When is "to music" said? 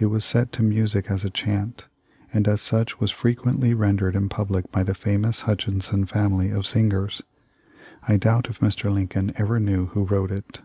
0.52-1.10